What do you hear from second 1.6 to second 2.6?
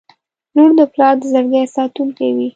ساتونکې وي.